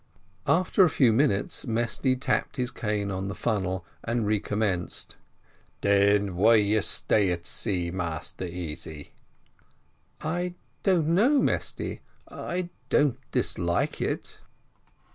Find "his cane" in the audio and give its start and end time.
2.57-3.11